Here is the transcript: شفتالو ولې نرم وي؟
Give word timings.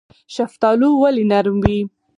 شفتالو 0.35 0.89
ولې 1.01 1.23
نرم 1.31 1.57
وي؟ 1.63 1.79